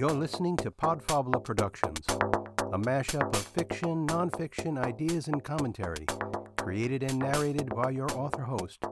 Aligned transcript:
You're 0.00 0.08
listening 0.08 0.56
to 0.56 0.70
Podfabula 0.70 1.44
Productions, 1.44 2.06
a 2.08 2.78
mashup 2.78 3.36
of 3.36 3.42
fiction, 3.42 4.06
nonfiction, 4.06 4.82
ideas, 4.82 5.28
and 5.28 5.44
commentary, 5.44 6.06
created 6.56 7.02
and 7.02 7.18
narrated 7.18 7.68
by 7.68 7.90
your 7.90 8.10
author 8.12 8.44
host, 8.44 8.82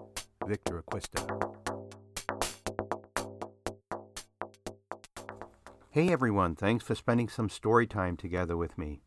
Victor 0.46 0.82
Acquista. 0.82 1.24
Hey 5.88 6.12
everyone, 6.12 6.54
thanks 6.54 6.84
for 6.84 6.94
spending 6.94 7.30
some 7.30 7.48
story 7.48 7.86
time 7.86 8.18
together 8.18 8.58
with 8.58 8.76
me. 8.76 9.00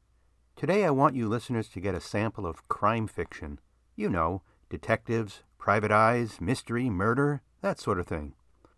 Today 0.55 0.85
I 0.85 0.89
want 0.89 1.15
you 1.15 1.29
listeners 1.29 1.69
to 1.69 1.79
get 1.79 1.93
a 1.93 2.01
sample 2.01 2.47
of 2.47 2.67
crime 2.67 3.05
fiction. 3.05 3.59
You 3.95 4.09
know, 4.09 4.41
detectives, 4.71 5.43
private 5.59 5.91
eyes, 5.91 6.41
mystery, 6.41 6.89
murder, 6.89 7.43
that 7.61 7.79
sort 7.79 7.99
of 7.99 8.07
thing. 8.07 8.33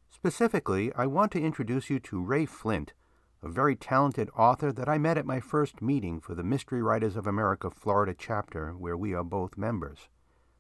Specifically, 0.09 0.91
I 0.93 1.05
want 1.05 1.31
to 1.31 1.41
introduce 1.41 1.89
you 1.89 2.01
to 2.01 2.21
Ray 2.21 2.45
Flynn, 2.45 2.87
a 3.43 3.49
very 3.49 3.75
talented 3.75 4.29
author 4.37 4.71
that 4.71 4.87
I 4.87 4.97
met 4.97 5.17
at 5.17 5.25
my 5.25 5.41
first 5.41 5.81
meeting 5.81 6.21
for 6.21 6.33
the 6.33 6.43
Mystery 6.43 6.81
Writers 6.81 7.17
of 7.17 7.27
America 7.27 7.69
Florida 7.69 8.15
chapter, 8.17 8.71
where 8.71 8.95
we 8.95 9.13
are 9.13 9.23
both 9.23 9.57
members. 9.57 10.07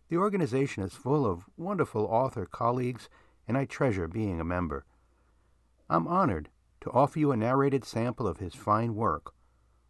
The 0.09 0.17
organization 0.17 0.83
is 0.83 0.93
full 0.93 1.25
of 1.25 1.45
wonderful 1.55 2.03
author 2.05 2.45
colleagues, 2.45 3.07
and 3.47 3.57
I 3.57 3.63
treasure 3.63 4.09
being 4.09 4.41
a 4.41 4.45
member. 4.45 4.85
I'm 5.89 6.07
honored 6.09 6.49
to 6.81 6.91
offer 6.91 7.19
you 7.19 7.31
a 7.31 7.37
narrated 7.37 7.85
sample 7.85 8.27
of 8.27 8.39
his 8.39 8.53
fine 8.53 8.95
work. 8.95 9.33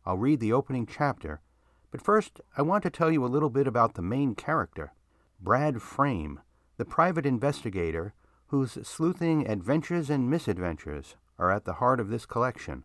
I'll 0.05 0.17
read 0.17 0.39
the 0.39 0.53
opening 0.53 0.85
chapter, 0.85 1.41
but 1.89 2.01
first 2.01 2.41
I 2.55 2.61
want 2.61 2.83
to 2.83 2.91
tell 2.91 3.11
you 3.11 3.25
a 3.25 3.27
little 3.27 3.49
bit 3.49 3.67
about 3.67 3.95
the 3.95 4.03
main 4.03 4.35
character, 4.35 4.93
Brad 5.41 5.81
Frame, 5.81 6.41
the 6.77 6.85
private 6.85 7.25
investigator 7.25 8.13
whose 8.47 8.77
sleuthing 8.87 9.47
adventures 9.47 10.11
and 10.11 10.29
misadventures 10.29 11.15
are 11.39 11.51
at 11.51 11.65
the 11.65 11.73
heart 11.73 11.99
of 11.99 12.09
this 12.09 12.25
collection. 12.25 12.83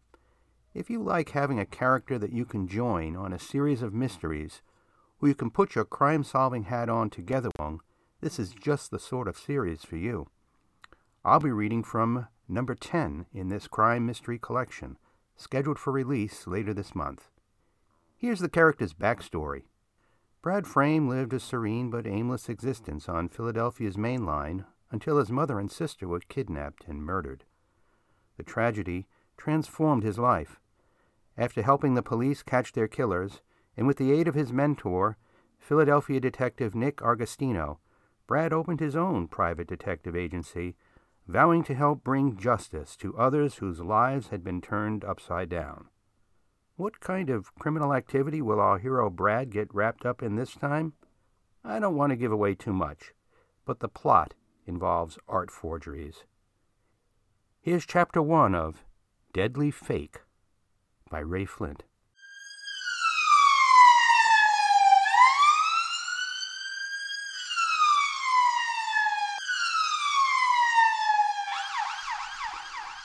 If 0.79 0.89
you 0.89 1.03
like 1.03 1.31
having 1.31 1.59
a 1.59 1.67
character 1.67 2.21
that 2.21 2.33
you 2.33 2.45
can 2.45 2.69
join 2.69 3.17
on 3.17 3.33
a 3.33 3.39
series 3.41 3.83
of 3.83 3.93
mysteries, 3.93 4.63
who 5.19 5.27
you 5.27 5.35
can 5.35 5.51
put 5.51 5.75
your 5.75 5.85
crime 5.85 6.23
solving 6.23 6.63
hat 6.63 6.89
on 6.89 7.11
together 7.11 7.51
on, 7.59 7.81
this 8.21 8.39
is 8.39 8.53
just 8.53 8.93
the 8.93 9.01
sort 9.01 9.27
of 9.27 9.37
series 9.37 9.83
for 9.83 9.97
you. 9.97 10.29
I'll 11.25 11.41
be 11.41 11.51
reading 11.51 11.83
from 11.83 12.29
number 12.49 12.77
10 12.77 13.27
in 13.35 13.49
this 13.49 13.67
crime 13.67 14.07
mystery 14.07 14.39
collection, 14.39 14.99
scheduled 15.37 15.81
for 15.81 15.93
release 15.93 16.47
later 16.47 16.73
this 16.73 16.95
month. 16.95 17.29
Here's 18.17 18.39
the 18.39 18.49
character's 18.49 18.95
backstory. 18.95 19.63
Brad 20.43 20.65
Frame 20.65 21.09
lived 21.09 21.33
a 21.33 21.41
serene 21.41 21.91
but 21.91 22.07
aimless 22.07 22.49
existence 22.49 23.09
on 23.09 23.31
Philadelphia's 23.31 23.99
main 23.99 24.25
line 24.25 24.65
until 24.93 25.19
his 25.19 25.33
mother 25.33 25.59
and 25.59 25.73
sister 25.73 26.07
were 26.07 26.21
kidnapped 26.21 26.85
and 26.87 27.03
murdered. 27.03 27.43
The 28.37 28.45
tragedy 28.45 29.09
transformed 29.37 30.05
his 30.05 30.21
life. 30.21 30.61
After 31.39 31.63
helping 31.63 31.95
the 31.95 32.03
police 32.03 32.43
catch 32.43 32.73
their 32.73 32.89
killers, 32.89 33.43
and 33.77 33.87
with 33.87 33.97
the 33.97 34.11
aid 34.11 34.27
of 34.27 34.35
his 34.35 34.53
mentor, 34.53 35.17
Philadelphia 35.61 36.19
detective 36.19 36.75
Nick 36.75 37.01
Agostino, 37.01 37.79
Brad 38.27 38.53
opened 38.53 38.81
his 38.81 38.97
own 38.97 39.29
private 39.29 39.69
detective 39.69 40.17
agency, 40.17 40.75
vowing 41.29 41.63
to 41.63 41.75
help 41.75 42.03
bring 42.03 42.37
justice 42.37 42.97
to 42.97 43.17
others 43.17 43.57
whose 43.57 43.79
lives 43.79 44.29
had 44.29 44.43
been 44.43 44.61
turned 44.61 45.05
upside 45.05 45.49
down. 45.49 45.87
What 46.75 46.99
kind 46.99 47.31
of 47.31 47.55
criminal 47.55 47.95
activity 47.95 48.43
will 48.43 48.59
our 48.59 48.79
hero 48.79 49.09
Brad 49.09 49.51
get 49.51 49.73
wrapped 49.73 50.05
up 50.05 50.25
in 50.25 50.35
this 50.35 50.55
time? 50.55 50.95
I 51.63 51.79
don't 51.79 51.97
want 51.97 52.11
to 52.11 52.17
give 52.17 52.33
away 52.33 52.57
too 52.57 52.73
much, 52.73 53.15
but 53.65 53.79
the 53.79 53.89
plot 53.89 54.35
involves 54.67 55.19
art 55.29 55.53
forgeries. 55.53 56.25
Here's 57.61 57.87
chapter 57.87 58.21
one 58.21 58.57
of 58.57 58.85
Deadly 59.33 59.71
Fake 59.71 60.23
by 61.09 61.21
Ray 61.21 61.45
Flynn. 61.45 61.77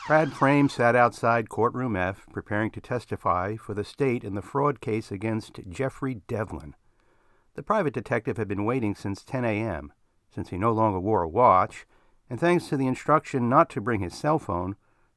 Brad 0.05 0.33
Frame 0.33 0.67
sat 0.67 0.97
outside 0.97 1.47
Courtroom 1.47 1.95
F, 1.95 2.25
preparing 2.33 2.72
to 2.72 2.81
testify 2.81 3.55
for 3.55 3.73
the 3.73 3.85
state 3.85 4.25
in 4.25 4.35
the 4.35 4.41
fraud 4.41 4.81
case 4.81 5.11
against 5.11 5.61
Jeffrey 5.69 6.16
Devlin. 6.28 6.75
The 7.55 7.63
private 7.63 7.94
detective 7.94 8.35
had 8.35 8.49
been 8.49 8.66
waiting 8.66 8.95
since 8.95 9.23
10 9.23 9.45
a.m. 9.45 9.94
Since 10.29 10.49
he 10.49 10.57
no 10.57 10.73
longer 10.73 10.99
wore 10.99 11.23
a 11.23 11.29
watch, 11.29 11.85
and 12.29 12.38
thanks 12.38 12.67
to 12.67 12.75
the 12.75 12.85
instruction 12.85 13.47
not 13.47 13.69
to 13.69 13.81
bring 13.81 14.01
his 14.01 14.13
cell 14.13 14.39
phone, 14.39 14.75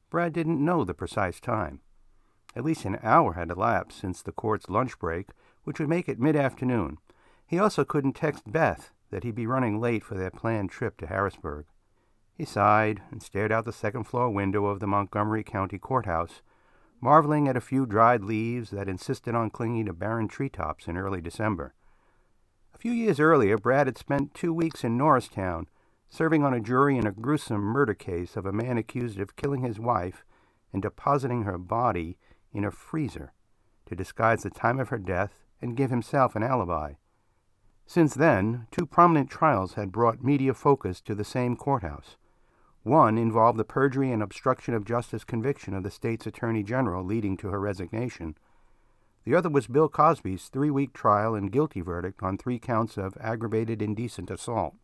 Brad 0.09 0.33
didn't 0.33 0.65
know 0.65 0.85
the 0.85 0.95
precise 0.95 1.41
time. 1.41 1.81
At 2.57 2.65
least 2.65 2.87
an 2.87 2.99
hour 3.03 3.35
had 3.35 3.51
elapsed 3.51 3.99
since 3.99 4.23
the 4.23 4.33
court's 4.33 4.71
lunch 4.71 4.99
break, 4.99 5.29
which 5.65 5.79
would 5.79 5.91
make 5.91 6.09
it 6.09 6.19
mid 6.19 6.35
afternoon. 6.35 6.97
He 7.47 7.59
also 7.59 7.85
couldn't 7.85 8.15
text 8.15 8.51
Beth 8.51 8.93
that 9.11 9.25
he'd 9.25 9.35
be 9.35 9.47
running 9.47 9.79
late 9.79 10.03
for 10.03 10.15
their 10.15 10.31
planned 10.31 10.71
trip 10.71 10.97
to 10.99 11.07
Harrisburg. 11.07 11.67
He 12.33 12.47
sighed 12.47 13.03
and 13.11 13.23
stared 13.23 13.53
out 13.53 13.67
the 13.67 13.73
second 13.73 14.05
floor 14.05 14.31
window 14.31 14.65
of 14.67 14.81
the 14.81 14.87
Montgomery 14.87 15.45
County 15.45 15.79
Courthouse, 15.79 16.41
marveling 16.99 17.47
at 17.47 17.59
a 17.59 17.61
few 17.61 17.85
dried 17.85 18.25
leaves 18.25 18.71
that 18.71 18.89
insisted 18.89 19.35
on 19.35 19.51
clinging 19.51 19.85
to 19.85 19.93
barren 19.93 20.27
treetops 20.27 20.89
in 20.89 20.97
early 20.97 21.21
December. 21.21 21.75
A 22.75 22.79
few 22.79 22.93
years 22.93 23.21
earlier, 23.21 23.59
Brad 23.59 23.87
had 23.87 23.99
spent 23.99 24.33
two 24.33 24.55
weeks 24.55 24.83
in 24.83 24.97
Norristown, 24.97 25.69
serving 26.09 26.43
on 26.43 26.55
a 26.55 26.61
jury 26.61 26.97
in 26.97 27.07
a 27.07 27.13
gruesome 27.13 27.61
murder 27.61 27.95
case 27.95 28.35
of 28.35 28.47
a 28.47 28.53
man 28.53 28.79
accused 28.79 29.21
of 29.21 29.37
killing 29.37 29.61
his 29.61 29.79
wife 29.79 30.25
and 30.73 30.81
depositing 30.81 31.43
her 31.43 31.59
body 31.59 32.17
in 32.57 32.65
a 32.65 32.71
freezer 32.71 33.33
to 33.87 33.95
disguise 33.95 34.43
the 34.43 34.51
time 34.51 34.81
of 34.81 34.89
her 34.89 34.99
death 34.99 35.45
and 35.61 35.77
give 35.77 35.91
himself 35.91 36.35
an 36.35 36.43
alibi. 36.43 36.95
Since 37.87 38.15
then, 38.15 38.67
two 38.71 38.87
prominent 38.87 39.31
trials 39.31 39.75
had 39.75 39.93
brought 39.93 40.25
media 40.25 40.55
focus 40.55 41.01
to 41.03 41.15
the 41.15 41.25
same 41.25 41.57
courthouse. 41.57 42.17
One 42.83 43.19
involved 43.19 43.59
the 43.59 43.65
perjury 43.65 44.11
and 44.11 44.23
obstruction 44.23 44.75
of 44.75 44.85
justice 44.85 45.25
conviction 45.25 45.75
of 45.75 45.83
the 45.83 45.91
state's 45.91 46.27
attorney 46.27 46.63
general, 46.63 47.05
leading 47.05 47.37
to 47.39 47.49
her 47.49 47.61
resignation. 47.61 48.37
The 49.25 49.35
other 49.35 49.49
was 49.49 49.67
Bill 49.67 49.89
Cosby's 49.89 50.49
three 50.49 50.71
week 50.71 50.93
trial 50.93 51.35
and 51.35 51.51
guilty 51.51 51.81
verdict 51.81 52.23
on 52.23 52.39
three 52.39 52.59
counts 52.59 52.97
of 52.97 53.17
aggravated 53.21 53.83
indecent 53.83 54.31
assault. 54.31 54.75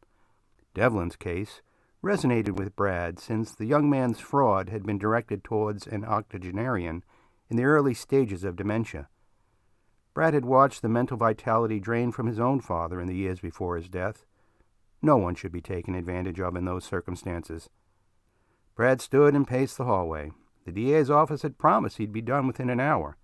Devlin's 0.74 1.16
case 1.16 1.62
resonated 2.02 2.56
with 2.56 2.74
Brad 2.74 3.20
since 3.20 3.54
the 3.54 3.66
young 3.66 3.88
man's 3.88 4.18
fraud 4.18 4.68
had 4.68 4.84
been 4.84 4.98
directed 4.98 5.44
towards 5.44 5.86
an 5.86 6.04
octogenarian 6.04 7.04
in 7.52 7.58
the 7.58 7.64
early 7.64 7.92
stages 7.92 8.44
of 8.44 8.56
dementia. 8.56 9.08
Brad 10.14 10.32
had 10.32 10.46
watched 10.46 10.80
the 10.80 10.88
mental 10.88 11.18
vitality 11.18 11.78
drain 11.78 12.10
from 12.10 12.26
his 12.26 12.40
own 12.40 12.62
father 12.62 12.98
in 12.98 13.06
the 13.06 13.14
years 13.14 13.40
before 13.40 13.76
his 13.76 13.90
death. 13.90 14.24
No 15.02 15.18
one 15.18 15.34
should 15.34 15.52
be 15.52 15.60
taken 15.60 15.94
advantage 15.94 16.40
of 16.40 16.56
in 16.56 16.64
those 16.64 16.86
circumstances. 16.86 17.68
Brad 18.74 19.02
stood 19.02 19.34
and 19.34 19.46
paced 19.46 19.76
the 19.76 19.84
hallway. 19.84 20.30
The 20.64 20.72
DA's 20.72 21.10
office 21.10 21.42
had 21.42 21.58
promised 21.58 21.98
he'd 21.98 22.10
be 22.10 22.22
done 22.22 22.46
within 22.46 22.70
an 22.70 22.80
hour. 22.80 23.18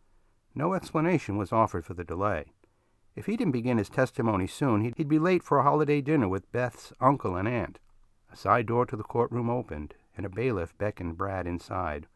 No 0.55 0.75
explanation 0.75 1.39
was 1.39 1.51
offered 1.51 1.87
for 1.87 1.95
the 1.95 2.05
delay. 2.05 2.53
If 3.17 3.25
he 3.25 3.37
didn't 3.39 3.53
begin 3.53 3.79
his 3.79 3.89
testimony 3.89 4.47
soon, 4.47 4.83
he'd 4.83 5.09
be 5.09 5.19
late 5.19 5.43
for 5.43 5.57
a 5.57 5.63
holiday 5.63 6.03
dinner 6.03 6.29
with 6.29 6.53
Beth's 6.53 6.93
uncle 7.01 7.35
and 7.35 7.49
aunt. 7.49 7.79
A 8.31 8.37
side 8.37 8.67
door 8.67 8.85
to 8.85 8.97
the 8.97 9.03
courtroom 9.03 9.49
opened, 9.49 9.95
and 10.19 10.27
a 10.27 10.29
bailiff 10.29 10.77
beckoned 10.77 11.17
Brad 11.17 11.47
inside. 11.47 12.09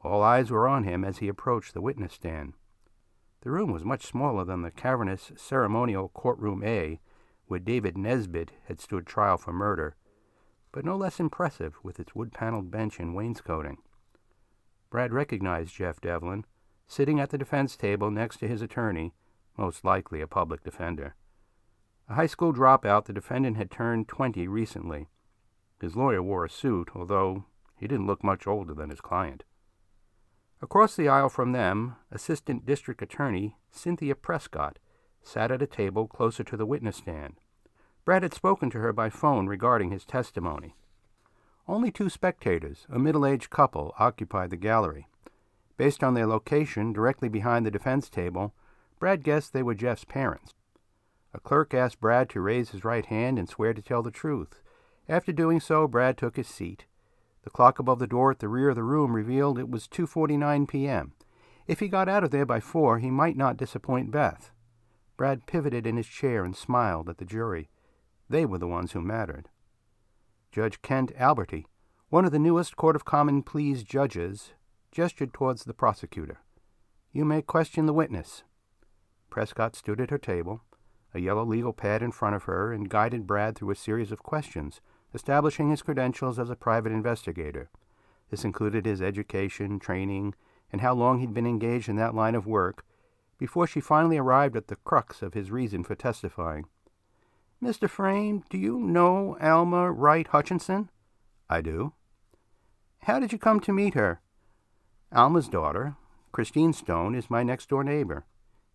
All 0.00 0.22
eyes 0.22 0.50
were 0.50 0.68
on 0.68 0.84
him 0.84 1.04
as 1.04 1.18
he 1.18 1.28
approached 1.28 1.74
the 1.74 1.80
witness 1.80 2.12
stand. 2.12 2.54
The 3.40 3.50
room 3.50 3.72
was 3.72 3.84
much 3.84 4.04
smaller 4.04 4.44
than 4.44 4.62
the 4.62 4.70
cavernous 4.70 5.32
ceremonial 5.36 6.08
courtroom 6.08 6.62
A, 6.64 7.00
where 7.46 7.60
David 7.60 7.96
Nesbitt 7.96 8.52
had 8.66 8.80
stood 8.80 9.06
trial 9.06 9.36
for 9.38 9.52
murder, 9.52 9.96
but 10.72 10.84
no 10.84 10.96
less 10.96 11.18
impressive 11.18 11.78
with 11.82 11.98
its 11.98 12.14
wood 12.14 12.32
paneled 12.32 12.70
bench 12.70 13.00
and 13.00 13.14
wainscoting. 13.14 13.78
Brad 14.90 15.12
recognized 15.12 15.74
Jeff 15.74 16.00
Devlin, 16.00 16.44
sitting 16.86 17.20
at 17.20 17.30
the 17.30 17.38
defense 17.38 17.76
table 17.76 18.10
next 18.10 18.38
to 18.38 18.48
his 18.48 18.62
attorney, 18.62 19.14
most 19.56 19.84
likely 19.84 20.20
a 20.20 20.26
public 20.26 20.62
defender. 20.62 21.14
A 22.08 22.14
high 22.14 22.26
school 22.26 22.52
dropout, 22.52 23.04
the 23.04 23.12
defendant 23.12 23.56
had 23.56 23.70
turned 23.70 24.08
20 24.08 24.48
recently. 24.48 25.08
His 25.80 25.96
lawyer 25.96 26.22
wore 26.22 26.44
a 26.44 26.50
suit, 26.50 26.90
although 26.94 27.44
he 27.76 27.86
didn't 27.86 28.06
look 28.06 28.24
much 28.24 28.46
older 28.46 28.74
than 28.74 28.90
his 28.90 29.00
client. 29.00 29.44
Across 30.60 30.96
the 30.96 31.08
aisle 31.08 31.28
from 31.28 31.52
them, 31.52 31.96
Assistant 32.10 32.66
District 32.66 33.00
Attorney 33.00 33.56
Cynthia 33.70 34.16
Prescott 34.16 34.78
sat 35.22 35.50
at 35.52 35.62
a 35.62 35.66
table 35.66 36.08
closer 36.08 36.42
to 36.42 36.56
the 36.56 36.66
witness 36.66 36.96
stand. 36.96 37.34
Brad 38.04 38.22
had 38.22 38.34
spoken 38.34 38.68
to 38.70 38.78
her 38.78 38.92
by 38.92 39.10
phone 39.10 39.46
regarding 39.46 39.90
his 39.90 40.04
testimony. 40.04 40.74
Only 41.68 41.90
two 41.90 42.08
spectators, 42.08 42.86
a 42.90 42.98
middle 42.98 43.26
aged 43.26 43.50
couple, 43.50 43.94
occupied 43.98 44.50
the 44.50 44.56
gallery. 44.56 45.06
Based 45.76 46.02
on 46.02 46.14
their 46.14 46.26
location 46.26 46.92
directly 46.92 47.28
behind 47.28 47.64
the 47.64 47.70
defense 47.70 48.08
table, 48.08 48.54
Brad 48.98 49.22
guessed 49.22 49.52
they 49.52 49.62
were 49.62 49.74
Jeff's 49.74 50.04
parents. 50.04 50.54
A 51.32 51.38
clerk 51.38 51.72
asked 51.72 52.00
Brad 52.00 52.28
to 52.30 52.40
raise 52.40 52.70
his 52.70 52.84
right 52.84 53.06
hand 53.06 53.38
and 53.38 53.48
swear 53.48 53.74
to 53.74 53.82
tell 53.82 54.02
the 54.02 54.10
truth. 54.10 54.60
After 55.08 55.30
doing 55.30 55.60
so, 55.60 55.86
Brad 55.86 56.16
took 56.16 56.36
his 56.36 56.48
seat. 56.48 56.86
The 57.48 57.52
clock 57.52 57.78
above 57.78 57.98
the 57.98 58.06
door 58.06 58.30
at 58.30 58.40
the 58.40 58.48
rear 58.48 58.68
of 58.68 58.76
the 58.76 58.82
room 58.82 59.16
revealed 59.16 59.58
it 59.58 59.70
was 59.70 59.88
2:49 59.88 60.68
p.m. 60.68 61.14
If 61.66 61.80
he 61.80 61.88
got 61.88 62.06
out 62.06 62.22
of 62.22 62.30
there 62.30 62.44
by 62.44 62.60
4, 62.60 62.98
he 62.98 63.10
might 63.10 63.38
not 63.38 63.56
disappoint 63.56 64.10
Beth. 64.10 64.50
Brad 65.16 65.46
pivoted 65.46 65.86
in 65.86 65.96
his 65.96 66.06
chair 66.06 66.44
and 66.44 66.54
smiled 66.54 67.08
at 67.08 67.16
the 67.16 67.24
jury. 67.24 67.70
They 68.28 68.44
were 68.44 68.58
the 68.58 68.68
ones 68.68 68.92
who 68.92 69.00
mattered. 69.00 69.48
Judge 70.52 70.82
Kent 70.82 71.10
Alberty, 71.16 71.66
one 72.10 72.26
of 72.26 72.32
the 72.32 72.38
newest 72.38 72.76
Court 72.76 72.94
of 72.94 73.06
Common 73.06 73.42
Pleas 73.42 73.82
judges, 73.82 74.52
gestured 74.92 75.32
towards 75.32 75.64
the 75.64 75.72
prosecutor. 75.72 76.40
You 77.12 77.24
may 77.24 77.40
question 77.40 77.86
the 77.86 77.94
witness. 77.94 78.42
Prescott 79.30 79.74
stood 79.74 80.02
at 80.02 80.10
her 80.10 80.18
table, 80.18 80.60
a 81.14 81.18
yellow 81.18 81.46
legal 81.46 81.72
pad 81.72 82.02
in 82.02 82.12
front 82.12 82.36
of 82.36 82.42
her, 82.42 82.74
and 82.74 82.90
guided 82.90 83.26
Brad 83.26 83.56
through 83.56 83.70
a 83.70 83.74
series 83.74 84.12
of 84.12 84.22
questions, 84.22 84.82
establishing 85.14 85.70
his 85.70 85.82
credentials 85.82 86.38
as 86.38 86.50
a 86.50 86.56
private 86.56 86.92
investigator. 86.92 87.70
This 88.30 88.44
included 88.44 88.84
his 88.84 89.00
education, 89.00 89.78
training, 89.78 90.34
and 90.70 90.80
how 90.80 90.94
long 90.94 91.20
he'd 91.20 91.34
been 91.34 91.46
engaged 91.46 91.88
in 91.88 91.96
that 91.96 92.14
line 92.14 92.34
of 92.34 92.46
work, 92.46 92.84
before 93.38 93.66
she 93.66 93.80
finally 93.80 94.18
arrived 94.18 94.56
at 94.56 94.66
the 94.66 94.76
crux 94.76 95.22
of 95.22 95.34
his 95.34 95.50
reason 95.50 95.84
for 95.84 95.94
testifying. 95.94 96.66
Mr. 97.62 97.88
Frame, 97.88 98.44
do 98.50 98.58
you 98.58 98.78
know 98.78 99.36
Alma 99.40 99.90
Wright 99.90 100.26
Hutchinson? 100.26 100.90
I 101.48 101.60
do. 101.60 101.94
How 103.02 103.18
did 103.18 103.32
you 103.32 103.38
come 103.38 103.60
to 103.60 103.72
meet 103.72 103.94
her? 103.94 104.20
Alma's 105.12 105.48
daughter, 105.48 105.96
Christine 106.32 106.72
Stone, 106.72 107.14
is 107.14 107.30
my 107.30 107.42
next 107.42 107.68
door 107.68 107.82
neighbor. 107.82 108.26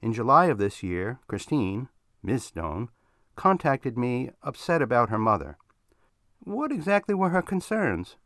In 0.01 0.11
July 0.13 0.45
of 0.45 0.57
this 0.57 0.81
year, 0.81 1.19
Christine, 1.27 1.89
Miss 2.21 2.45
Stone, 2.45 2.89
contacted 3.35 3.97
me 3.97 4.31
upset 4.41 4.81
about 4.81 5.09
her 5.09 5.19
mother. 5.19 5.57
What 6.45 6.73
exactly 6.73 7.15
were 7.15 7.29
her 7.29 7.41
concerns? 7.41 8.17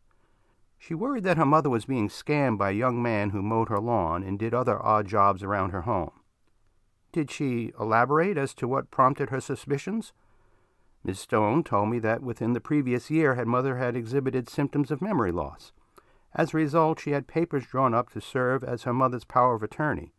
She 0.79 0.95
worried 0.95 1.23
that 1.23 1.37
her 1.37 1.45
mother 1.45 1.69
was 1.69 1.85
being 1.85 2.09
scammed 2.09 2.57
by 2.57 2.71
a 2.71 2.73
young 2.73 3.01
man 3.01 3.29
who 3.29 3.43
mowed 3.43 3.69
her 3.69 3.79
lawn 3.79 4.23
and 4.23 4.39
did 4.39 4.53
other 4.53 4.83
odd 4.83 5.07
jobs 5.07 5.43
around 5.43 5.69
her 5.69 5.81
home. 5.81 6.11
Did 7.11 7.29
she 7.29 7.73
elaborate 7.79 8.37
as 8.37 8.53
to 8.55 8.67
what 8.67 8.89
prompted 8.89 9.29
her 9.29 9.39
suspicions? 9.39 10.13
Miss 11.03 11.19
Stone 11.19 11.63
told 11.63 11.89
me 11.89 11.99
that 11.99 12.23
within 12.23 12.53
the 12.53 12.59
previous 12.59 13.11
year 13.11 13.35
her 13.35 13.45
mother 13.45 13.77
had 13.77 13.95
exhibited 13.95 14.49
symptoms 14.49 14.89
of 14.89 15.01
memory 15.01 15.31
loss. 15.31 15.71
As 16.33 16.53
a 16.53 16.57
result, 16.57 16.99
she 16.99 17.11
had 17.11 17.27
papers 17.27 17.67
drawn 17.67 17.93
up 17.93 18.11
to 18.11 18.21
serve 18.21 18.63
as 18.63 18.83
her 18.83 18.93
mother's 18.93 19.25
power 19.25 19.53
of 19.55 19.63
attorney. 19.63 20.11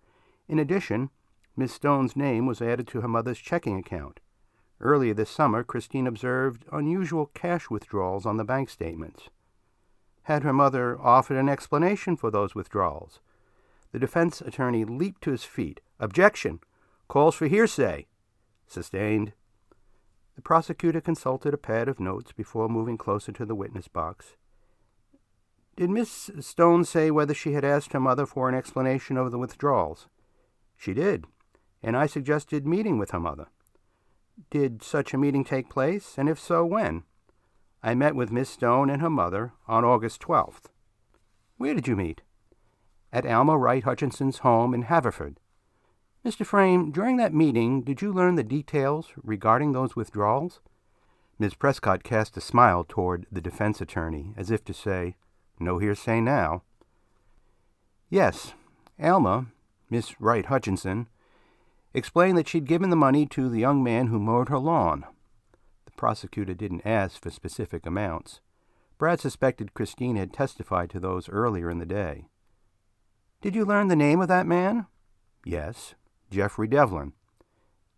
In 0.49 0.59
addition, 0.59 1.11
Miss 1.57 1.73
Stone's 1.73 2.17
name 2.17 2.47
was 2.47 2.63
added 2.63 2.87
to 2.89 3.01
her 3.01 3.09
mother's 3.09 3.39
checking 3.39 3.77
account. 3.77 4.21
Earlier 4.81 5.15
this 5.15 5.31
summer, 5.31 5.65
Christine 5.65 6.07
observed 6.07 6.65
unusual 6.71 7.27
cash 7.27 7.69
withdrawals 7.69 8.25
on 8.25 8.37
the 8.37 8.45
bank 8.45 8.71
statements. 8.71 9.29
Had 10.25 10.45
her 10.45 10.53
mother 10.53 11.01
offered 11.01 11.37
an 11.37 11.49
explanation 11.49 12.17
for 12.17 12.31
those 12.31 12.55
withdrawals? 12.55 13.21
The 13.93 13.99
defense 13.99 14.41
attorney 14.41 14.85
leaped 14.85 15.23
to 15.23 15.33
his 15.33 15.45
feet. 15.45 15.81
Objection! 15.99 16.61
Calls 17.09 17.35
for 17.35 17.47
hearsay. 17.47 18.07
Sustained. 18.67 19.33
The 20.37 20.43
prosecutor 20.43 21.01
consulted 21.01 21.55
a 21.55 21.59
pad 21.59 21.89
of 21.89 21.99
notes 21.99 22.31
before 22.31 22.69
moving 22.69 22.99
closer 22.99 23.33
to 23.33 23.45
the 23.45 23.57
witness 23.57 23.89
box. 23.89 24.37
Did 25.75 25.91
Miss 25.91 26.31
Stone 26.41 26.85
say 26.85 27.11
whether 27.11 27.35
she 27.35 27.55
had 27.55 27.65
asked 27.65 27.93
her 27.93 28.01
mother 28.01 28.27
for 28.27 28.49
an 28.49 28.55
explanation 28.55 29.17
of 29.17 29.33
the 29.33 29.39
withdrawals? 29.39 30.07
She 30.77 30.95
did, 30.95 31.25
and 31.83 31.97
I 31.97 32.07
suggested 32.07 32.67
meeting 32.67 32.99
with 32.99 33.11
her 33.11 33.21
mother. 33.21 33.49
Did 34.51 34.83
such 34.83 35.13
a 35.13 35.19
meeting 35.19 35.45
take 35.45 35.69
place, 35.69 36.15
and 36.17 36.29
if 36.29 36.39
so, 36.39 36.65
when? 36.65 37.03
I 37.83 37.95
met 37.95 38.15
with 38.15 38.33
Miss 38.33 38.49
Stone 38.49 38.89
and 38.89 39.03
her 39.03 39.11
mother 39.11 39.53
on 39.67 39.85
August 39.85 40.21
12th. 40.23 40.67
Where 41.57 41.75
did 41.75 41.87
you 41.87 41.97
meet? 41.97 42.23
At 43.13 43.27
Alma 43.27 43.59
Wright 43.59 43.85
Hutchinson's 43.85 44.39
home 44.39 44.75
in 44.75 44.83
Haverford. 44.83 45.39
Mr. 46.25 46.45
Frame, 46.45 46.91
during 46.91 47.17
that 47.17 47.35
meeting, 47.35 47.83
did 47.83 48.01
you 48.01 48.13
learn 48.13 48.35
the 48.37 48.43
details 48.43 49.09
regarding 49.23 49.73
those 49.73 49.97
withdrawals? 49.97 50.61
Miss 51.39 51.55
Prescott 51.55 52.03
cast 52.03 52.37
a 52.37 52.41
smile 52.41 52.85
toward 52.89 53.27
the 53.31 53.41
defense 53.41 53.81
attorney, 53.81 54.35
as 54.37 54.51
if 54.51 54.65
to 54.65 54.75
say, 54.75 55.15
No 55.61 55.79
hearsay 55.79 56.21
now. 56.21 56.63
Yes, 58.11 58.55
Alma, 59.01 59.47
Miss 59.91 60.21
Wright 60.21 60.47
Hutchinson, 60.47 61.09
explained 61.95 62.37
that 62.39 62.49
she'd 62.49 62.67
given 62.67 62.91
the 62.91 62.97
money 62.97 63.27
to 63.27 63.49
the 63.49 63.61
young 63.61 63.83
man 63.83 64.09
who 64.09 64.19
mowed 64.19 64.49
her 64.49 64.59
lawn. 64.59 65.05
The 65.85 65.93
prosecutor 65.93 66.55
didn't 66.55 66.87
ask 66.87 67.21
for 67.21 67.31
specific 67.31 67.87
amounts. 67.87 68.41
Brad 68.99 69.21
suspected 69.21 69.75
Christine 69.75 70.17
had 70.17 70.33
testified 70.33 70.91
to 70.91 71.01
those 71.01 71.29
earlier 71.29 71.71
in 71.71 71.79
the 71.79 71.87
day. 71.87 72.27
Did 73.41 73.55
you 73.55 73.65
learn 73.65 73.89
the 73.89 73.97
name 73.97 74.21
of 74.21 74.29
that 74.29 74.47
man? 74.47 74.87
Yes, 75.45 75.95
Jeffrey 76.31 76.67
Devlin. 76.67 77.13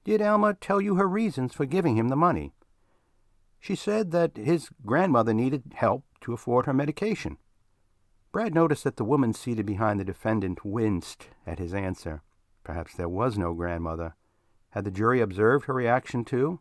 Did 0.05 0.23
Alma 0.23 0.55
tell 0.55 0.81
you 0.81 0.97
her 0.97 1.09
reasons 1.09 1.55
for 1.55 1.67
giving 1.67 1.97
him 1.97 2.09
the 2.09 2.17
money? 2.17 2.53
She 3.59 3.75
said 3.75 4.11
that 4.13 4.37
his 4.37 4.71
grandmother 4.85 5.35
needed 5.35 5.73
help 5.75 6.05
to 6.23 6.33
afford 6.33 6.67
her 6.67 6.73
medication. 6.73 7.39
Brad 8.33 8.55
noticed 8.55 8.85
that 8.85 8.97
the 8.97 9.05
woman 9.05 9.33
seated 9.33 9.67
behind 9.67 9.99
the 9.99 10.05
defendant 10.05 10.65
winced 10.65 11.29
at 11.47 11.59
his 11.59 11.75
answer. 11.75 12.23
Perhaps 12.65 12.95
there 12.95 13.09
was 13.09 13.39
no 13.39 13.55
grandmother. 13.55 14.15
Had 14.71 14.85
the 14.85 14.91
jury 14.91 15.21
observed 15.21 15.67
her 15.67 15.75
reaction 15.75 16.25
too? 16.25 16.61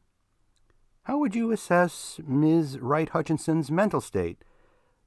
How 1.04 1.18
would 1.18 1.36
you 1.36 1.51
assess 1.51 2.19
Ms. 2.25 2.80
Wright 2.80 3.10
Hutchinson's 3.10 3.72
mental 3.72 4.01
state? 4.01 4.44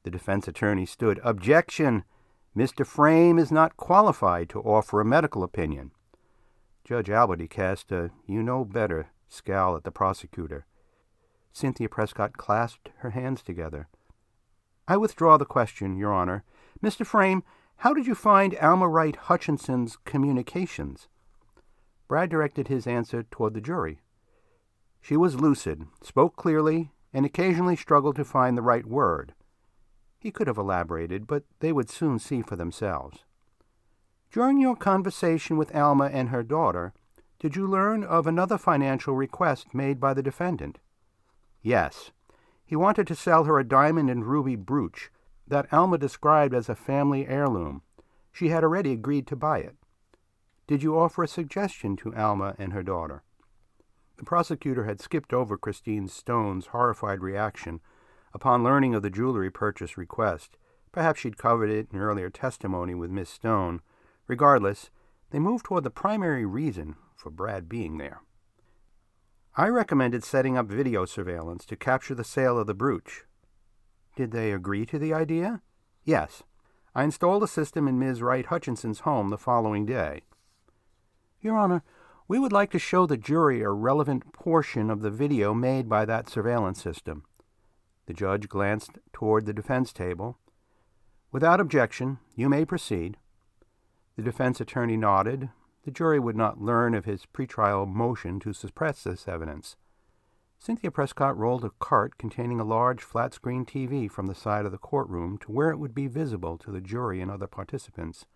The 0.02 0.10
defense 0.10 0.48
attorney 0.48 0.86
stood. 0.86 1.20
Objection! 1.22 2.04
Mr. 2.56 2.86
Frame 2.86 3.38
is 3.38 3.50
not 3.50 3.76
qualified 3.76 4.48
to 4.50 4.60
offer 4.60 5.00
a 5.00 5.04
medical 5.04 5.42
opinion. 5.42 5.92
Judge 6.84 7.08
Alberty 7.08 7.48
cast 7.48 7.92
a 7.92 8.10
you 8.26 8.42
know 8.42 8.64
better 8.64 9.10
scowl 9.28 9.76
at 9.76 9.84
the 9.84 9.90
prosecutor. 9.90 10.66
Cynthia 11.52 11.88
Prescott 11.88 12.36
clasped 12.36 12.90
her 12.98 13.10
hands 13.10 13.42
together. 13.42 13.88
I 14.88 14.96
withdraw 14.96 15.36
the 15.36 15.44
question, 15.44 15.96
Your 15.96 16.12
Honor. 16.12 16.44
Mr. 16.82 17.06
Frame, 17.06 17.44
how 17.82 17.92
did 17.92 18.06
you 18.06 18.14
find 18.14 18.56
Alma 18.58 18.86
Wright 18.86 19.16
Hutchinson's 19.16 19.98
communications? 20.04 21.08
Brad 22.06 22.30
directed 22.30 22.68
his 22.68 22.86
answer 22.86 23.24
toward 23.24 23.54
the 23.54 23.60
jury. 23.60 23.98
She 25.00 25.16
was 25.16 25.40
lucid, 25.40 25.88
spoke 26.00 26.36
clearly, 26.36 26.92
and 27.12 27.26
occasionally 27.26 27.74
struggled 27.74 28.14
to 28.14 28.24
find 28.24 28.56
the 28.56 28.62
right 28.62 28.86
word. 28.86 29.34
He 30.20 30.30
could 30.30 30.46
have 30.46 30.58
elaborated, 30.58 31.26
but 31.26 31.42
they 31.58 31.72
would 31.72 31.90
soon 31.90 32.20
see 32.20 32.40
for 32.40 32.54
themselves. 32.54 33.24
During 34.30 34.60
your 34.60 34.76
conversation 34.76 35.56
with 35.56 35.74
Alma 35.74 36.04
and 36.04 36.28
her 36.28 36.44
daughter, 36.44 36.92
did 37.40 37.56
you 37.56 37.66
learn 37.66 38.04
of 38.04 38.28
another 38.28 38.58
financial 38.58 39.16
request 39.16 39.74
made 39.74 39.98
by 39.98 40.14
the 40.14 40.22
defendant? 40.22 40.78
Yes. 41.62 42.12
He 42.64 42.76
wanted 42.76 43.08
to 43.08 43.16
sell 43.16 43.42
her 43.42 43.58
a 43.58 43.66
diamond 43.66 44.08
and 44.08 44.24
ruby 44.24 44.54
brooch 44.54 45.10
that 45.52 45.70
Alma 45.70 45.98
described 45.98 46.54
as 46.54 46.70
a 46.70 46.74
family 46.74 47.28
heirloom. 47.28 47.82
She 48.32 48.48
had 48.48 48.64
already 48.64 48.92
agreed 48.92 49.26
to 49.26 49.36
buy 49.36 49.58
it. 49.58 49.76
Did 50.66 50.82
you 50.82 50.98
offer 50.98 51.22
a 51.22 51.28
suggestion 51.28 51.94
to 51.96 52.14
Alma 52.16 52.54
and 52.58 52.72
her 52.72 52.82
daughter? 52.82 53.22
The 54.16 54.24
prosecutor 54.24 54.84
had 54.84 54.98
skipped 54.98 55.34
over 55.34 55.58
Christine 55.58 56.08
Stone's 56.08 56.68
horrified 56.68 57.20
reaction 57.20 57.80
upon 58.32 58.64
learning 58.64 58.94
of 58.94 59.02
the 59.02 59.10
jewelry 59.10 59.50
purchase 59.50 59.98
request. 59.98 60.56
Perhaps 60.90 61.20
she'd 61.20 61.36
covered 61.36 61.68
it 61.68 61.88
in 61.92 61.98
earlier 61.98 62.30
testimony 62.30 62.94
with 62.94 63.10
Miss 63.10 63.28
Stone. 63.28 63.82
Regardless, 64.26 64.88
they 65.32 65.38
moved 65.38 65.66
toward 65.66 65.84
the 65.84 65.90
primary 65.90 66.46
reason 66.46 66.96
for 67.14 67.28
Brad 67.28 67.68
being 67.68 67.98
there. 67.98 68.22
I 69.54 69.68
recommended 69.68 70.24
setting 70.24 70.56
up 70.56 70.64
video 70.64 71.04
surveillance 71.04 71.66
to 71.66 71.76
capture 71.76 72.14
the 72.14 72.24
sale 72.24 72.58
of 72.58 72.66
the 72.66 72.72
brooch. 72.72 73.26
Did 74.16 74.30
they 74.30 74.52
agree 74.52 74.86
to 74.86 74.98
the 74.98 75.14
idea? 75.14 75.62
Yes. 76.04 76.42
I 76.94 77.04
installed 77.04 77.42
a 77.42 77.48
system 77.48 77.88
in 77.88 77.98
Ms. 77.98 78.20
Wright 78.20 78.44
Hutchinson's 78.44 79.00
home 79.00 79.30
the 79.30 79.38
following 79.38 79.86
day. 79.86 80.22
Your 81.40 81.56
Honor, 81.56 81.82
we 82.28 82.38
would 82.38 82.52
like 82.52 82.70
to 82.72 82.78
show 82.78 83.06
the 83.06 83.16
jury 83.16 83.62
a 83.62 83.70
relevant 83.70 84.32
portion 84.32 84.90
of 84.90 85.00
the 85.00 85.10
video 85.10 85.54
made 85.54 85.88
by 85.88 86.04
that 86.04 86.28
surveillance 86.28 86.82
system. 86.82 87.24
The 88.06 88.12
judge 88.12 88.48
glanced 88.48 88.98
toward 89.12 89.46
the 89.46 89.52
defense 89.52 89.92
table. 89.92 90.38
Without 91.30 91.60
objection, 91.60 92.18
you 92.34 92.48
may 92.48 92.64
proceed. 92.64 93.16
The 94.16 94.22
defense 94.22 94.60
attorney 94.60 94.98
nodded. 94.98 95.48
The 95.84 95.90
jury 95.90 96.20
would 96.20 96.36
not 96.36 96.60
learn 96.60 96.94
of 96.94 97.06
his 97.06 97.26
pretrial 97.26 97.88
motion 97.88 98.38
to 98.40 98.52
suppress 98.52 99.02
this 99.02 99.26
evidence. 99.26 99.76
Cynthia 100.64 100.92
Prescott 100.92 101.36
rolled 101.36 101.64
a 101.64 101.70
cart 101.80 102.18
containing 102.18 102.60
a 102.60 102.64
large 102.64 103.02
flat 103.02 103.34
screen 103.34 103.66
TV 103.66 104.08
from 104.08 104.28
the 104.28 104.34
side 104.34 104.64
of 104.64 104.70
the 104.70 104.78
courtroom 104.78 105.36
to 105.38 105.50
where 105.50 105.70
it 105.70 105.76
would 105.76 105.92
be 105.92 106.06
visible 106.06 106.56
to 106.58 106.70
the 106.70 106.80
jury 106.80 107.20
and 107.20 107.32
other 107.32 107.48
participants. 107.48 108.26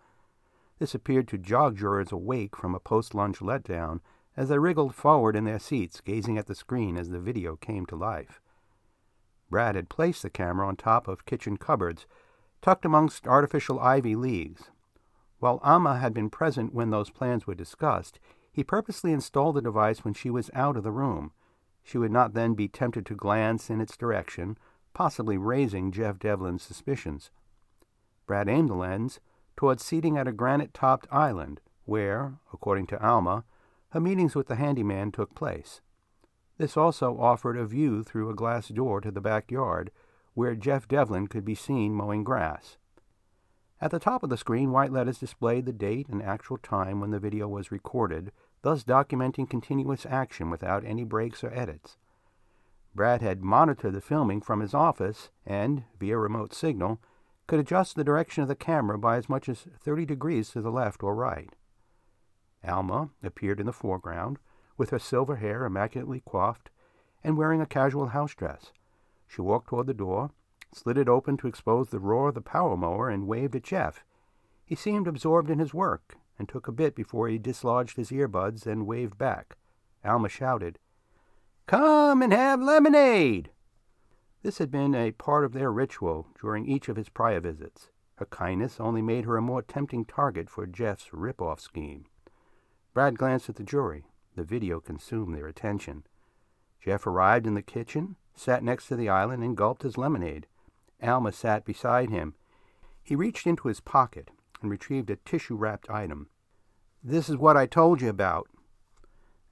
This 0.81 0.93
appeared 0.93 1.29
to 1.29 1.39
jog 1.39 1.77
jurors 1.77 2.11
awake 2.11 2.57
from 2.57 2.75
a 2.75 2.81
post 2.81 3.15
lunch 3.15 3.39
letdown 3.39 4.01
as 4.37 4.49
they 4.49 4.59
wriggled 4.59 4.93
forward 4.93 5.37
in 5.37 5.45
their 5.45 5.61
seats, 5.61 6.01
gazing 6.01 6.37
at 6.37 6.49
the 6.49 6.57
screen 6.57 6.97
as 6.97 7.11
the 7.11 7.21
video 7.21 7.55
came 7.55 7.87
to 7.87 7.95
life. 7.95 8.41
Brad 9.49 9.77
had 9.77 9.89
placed 9.89 10.23
the 10.25 10.29
camera 10.29 10.67
on 10.67 10.75
top 10.75 11.07
of 11.07 11.27
kitchen 11.27 11.57
cupboards 11.57 12.07
tucked 12.61 12.85
amongst 12.85 13.29
artificial 13.29 13.79
ivy 13.79 14.17
leaves. 14.17 14.73
While 15.39 15.61
Alma 15.63 16.01
had 16.01 16.13
been 16.13 16.31
present 16.31 16.75
when 16.75 16.91
those 16.91 17.09
plans 17.09 17.47
were 17.47 17.55
discussed, 17.55 18.19
he 18.51 18.65
purposely 18.65 19.13
installed 19.13 19.55
the 19.55 19.63
device 19.63 20.05
when 20.05 20.15
she 20.15 20.29
was 20.29 20.51
out 20.55 20.77
of 20.77 20.83
the 20.83 20.91
room. 20.91 21.31
She 21.87 21.99
would 21.99 22.11
not 22.11 22.35
then 22.35 22.55
be 22.55 22.67
tempted 22.67 23.07
to 23.07 23.15
glance 23.15 23.71
in 23.71 23.81
its 23.81 23.97
direction, 23.97 24.59
possibly 24.93 25.39
raising 25.39 25.93
Jeff 25.93 26.19
Devlin's 26.19 26.65
suspicions. 26.65 27.31
Brad 28.27 28.49
aimed 28.49 28.71
the 28.71 28.75
lens 28.75 29.21
towards 29.57 29.85
seating 29.85 30.19
at 30.19 30.27
a 30.27 30.33
granite 30.33 30.75
topped 30.75 31.07
island, 31.13 31.61
where, 31.85 32.41
according 32.53 32.89
to 32.89 33.01
Alma, 33.01 33.45
her 33.91 34.01
meetings 34.01 34.35
with 34.35 34.49
the 34.49 34.57
handyman 34.57 35.13
took 35.13 35.37
place. 35.37 35.81
This 36.59 36.77
also 36.77 37.17
offered 37.21 37.57
a 37.57 37.65
view 37.65 38.03
through 38.03 38.31
a 38.31 38.35
glass 38.35 38.67
door 38.67 39.01
to 39.01 39.13
the 39.13 39.21
backyard, 39.21 39.93
where 40.35 40.57
Jeff 40.57 40.89
Devlin 40.89 41.29
could 41.29 41.45
be 41.45 41.55
seen 41.55 41.95
mowing 41.95 42.25
grass. 42.25 42.79
At 43.81 43.93
the 43.93 44.01
top 44.01 44.25
of 44.25 44.31
the 44.31 44.37
screen, 44.37 44.73
white 44.73 44.91
letters 44.91 45.19
displayed 45.19 45.67
the 45.67 45.73
date 45.73 46.09
and 46.09 46.21
actual 46.21 46.59
time 46.59 46.99
when 46.99 47.13
the 47.13 47.21
video 47.21 47.47
was 47.47 47.71
recorded, 47.71 48.33
thus 48.67 48.83
documenting 48.83 49.49
continuous 49.49 50.05
action 50.11 50.51
without 50.51 50.85
any 50.85 51.05
breaks 51.05 51.45
or 51.45 51.55
edits. 51.55 51.99
Brad 52.97 53.23
had 53.23 53.41
monitored 53.41 53.93
the 53.93 54.01
filming 54.01 54.41
from 54.41 54.59
his 54.59 54.75
office 54.75 55.31
and, 55.47 55.85
via 56.01 56.19
remote 56.19 56.53
signal, 56.53 56.99
could 57.47 57.61
adjust 57.61 57.95
the 57.95 58.03
direction 58.03 58.43
of 58.43 58.49
the 58.49 58.57
camera 58.57 58.99
by 58.99 59.19
as 59.19 59.29
much 59.29 59.49
as 59.49 59.69
30 59.85 60.05
degrees 60.05 60.51
to 60.51 60.61
the 60.61 60.73
left 60.73 61.05
or 61.05 61.15
right. 61.15 61.55
Alma 62.67 63.11
appeared 63.23 63.61
in 63.61 63.67
the 63.67 63.73
foreground, 63.73 64.41
with 64.77 64.91
her 64.91 64.99
silver 64.99 65.37
hair 65.37 65.65
immaculately 65.65 66.21
coiffed 66.27 66.69
and 67.23 67.37
wearing 67.37 67.61
a 67.61 67.67
casual 67.67 68.09
house 68.09 68.35
dress. 68.35 68.73
She 69.29 69.43
walked 69.43 69.69
toward 69.69 69.87
the 69.87 69.95
door, 69.95 70.33
slid 70.73 70.99
it 70.99 71.09
open 71.09 71.37
to 71.37 71.47
expose 71.47 71.91
the 71.91 72.01
roar 72.01 72.31
of 72.31 72.35
the 72.35 72.41
power 72.41 72.77
mower, 72.77 73.09
and 73.09 73.29
waved 73.29 73.55
at 73.55 73.63
Jeff. 73.63 74.03
He 74.65 74.75
seemed 74.75 75.07
absorbed 75.07 75.51
in 75.51 75.61
his 75.61 75.73
work, 75.73 76.17
and 76.39 76.49
took 76.49 76.69
a 76.69 76.73
bit 76.73 76.95
before 76.95 77.29
he 77.29 77.39
dislodged 77.39 77.97
his 77.97 78.11
earbuds 78.11 78.67
and 78.67 78.87
waved 78.87 79.19
back. 79.19 79.57
Alma 80.05 80.29
shouted, 80.29 80.79
Come 81.67 82.23
and 82.23 82.33
have 82.33 82.61
lemonade! 82.61 83.51
This 84.43 84.59
had 84.59 84.71
been 84.71 84.95
a 84.95 85.13
part 85.13 85.45
of 85.45 85.53
their 85.53 85.73
ritual 85.73 86.29
during 86.41 86.67
each 86.67 86.89
of 86.89 86.97
his 86.97 87.09
prior 87.09 87.41
visits. 87.41 87.91
Her 88.17 88.27
kindness 88.27 88.79
only 88.79 89.03
made 89.03 89.25
her 89.25 89.37
a 89.37 89.43
more 89.43 89.63
tempting 89.63 90.05
target 90.05 90.49
for 90.49 90.67
Jeff's 90.67 91.13
rip-off 91.13 91.61
scheme. 91.61 92.07
Brad 92.95 93.19
glanced 93.19 93.49
at 93.49 93.57
the 93.57 93.65
jury. 93.65 94.07
The 94.37 94.45
video 94.45 94.81
consumed 94.81 95.35
their 95.35 95.49
attention. 95.49 96.05
Jeff 96.81 97.07
arrived 97.07 97.47
in 97.47 97.55
the 97.55 97.63
kitchen, 97.63 98.17
sat 98.35 98.63
next 98.63 98.87
to 98.89 98.97
the 98.97 99.09
island, 99.09 99.43
and 99.43 99.57
gulped 99.57 99.83
his 99.83 99.99
lemonade. 99.99 100.47
Alma 101.03 101.33
sat 101.33 101.65
beside 101.65 102.11
him. 102.11 102.35
He 103.03 103.17
reached 103.17 103.47
into 103.47 103.69
his 103.69 103.81
pocket 103.81 104.31
and 104.67 104.73
retrieved 104.73 105.11
a 105.11 105.17
tissue-wrapped 105.17 105.89
item. 105.89 106.27
This 107.03 107.29
is 107.29 107.37
what 107.37 107.57
I 107.57 107.67
told 107.67 108.03
you 108.03 108.09
about. 108.09 108.49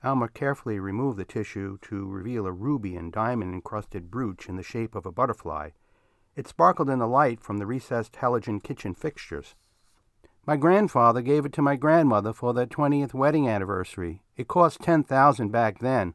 Alma 0.02 0.28
carefully 0.28 0.80
removed 0.80 1.18
the 1.18 1.24
tissue 1.24 1.78
to 1.82 2.08
reveal 2.08 2.46
a 2.46 2.52
ruby 2.52 2.96
and 2.96 3.12
diamond-encrusted 3.12 4.10
brooch 4.10 4.48
in 4.48 4.56
the 4.56 4.62
shape 4.64 4.96
of 4.96 5.06
a 5.06 5.12
butterfly. 5.12 5.70
It 6.34 6.48
sparkled 6.48 6.90
in 6.90 6.98
the 6.98 7.06
light 7.06 7.40
from 7.40 7.58
the 7.58 7.66
recessed 7.66 8.14
halogen 8.14 8.60
kitchen 8.60 8.92
fixtures. 8.92 9.54
My 10.46 10.56
grandfather 10.56 11.22
gave 11.22 11.46
it 11.46 11.52
to 11.52 11.62
my 11.62 11.76
grandmother 11.76 12.32
for 12.32 12.52
their 12.52 12.66
20th 12.66 13.14
wedding 13.14 13.48
anniversary. 13.48 14.20
It 14.36 14.48
cost 14.48 14.80
10000 14.80 15.52
back 15.52 15.78
then. 15.78 16.14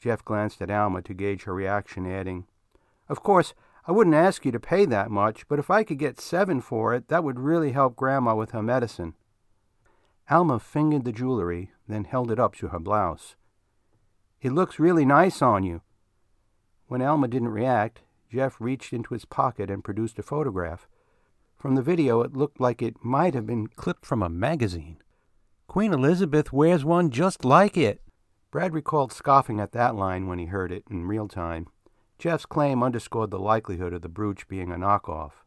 Jeff 0.00 0.24
glanced 0.24 0.60
at 0.60 0.70
Alma 0.70 1.00
to 1.02 1.14
gauge 1.14 1.44
her 1.44 1.54
reaction, 1.54 2.10
adding, 2.10 2.48
Of 3.08 3.22
course, 3.22 3.54
I 3.86 3.92
wouldn't 3.92 4.16
ask 4.16 4.44
you 4.44 4.52
to 4.52 4.60
pay 4.60 4.84
that 4.86 5.10
much, 5.10 5.48
but 5.48 5.58
if 5.58 5.70
I 5.70 5.84
could 5.84 5.98
get 5.98 6.20
seven 6.20 6.60
for 6.60 6.94
it, 6.94 7.08
that 7.08 7.24
would 7.24 7.40
really 7.40 7.72
help 7.72 7.96
Grandma 7.96 8.34
with 8.34 8.50
her 8.50 8.62
medicine. 8.62 9.14
Alma 10.30 10.60
fingered 10.60 11.04
the 11.04 11.12
jewelry, 11.12 11.72
then 11.88 12.04
held 12.04 12.30
it 12.30 12.38
up 12.38 12.54
to 12.56 12.68
her 12.68 12.78
blouse. 12.78 13.36
It 14.40 14.52
looks 14.52 14.78
really 14.78 15.04
nice 15.04 15.42
on 15.42 15.64
you. 15.64 15.82
When 16.86 17.02
Alma 17.02 17.28
didn't 17.28 17.48
react, 17.48 18.02
Jeff 18.30 18.60
reached 18.60 18.92
into 18.92 19.14
his 19.14 19.24
pocket 19.24 19.70
and 19.70 19.82
produced 19.82 20.18
a 20.18 20.22
photograph. 20.22 20.86
From 21.56 21.74
the 21.74 21.82
video, 21.82 22.22
it 22.22 22.34
looked 22.34 22.60
like 22.60 22.80
it 22.80 23.04
might 23.04 23.34
have 23.34 23.46
been 23.46 23.66
clipped 23.66 24.06
from 24.06 24.22
a 24.22 24.28
magazine. 24.28 24.98
Queen 25.66 25.92
Elizabeth 25.92 26.52
wears 26.52 26.84
one 26.84 27.10
just 27.10 27.44
like 27.44 27.76
it. 27.76 28.00
Brad 28.50 28.72
recalled 28.72 29.12
scoffing 29.12 29.60
at 29.60 29.72
that 29.72 29.94
line 29.94 30.26
when 30.26 30.38
he 30.38 30.46
heard 30.46 30.72
it 30.72 30.84
in 30.90 31.06
real 31.06 31.28
time. 31.28 31.66
Jeff's 32.20 32.44
claim 32.44 32.82
underscored 32.82 33.30
the 33.30 33.38
likelihood 33.38 33.94
of 33.94 34.02
the 34.02 34.08
brooch 34.08 34.46
being 34.46 34.70
a 34.70 34.76
knockoff. 34.76 35.42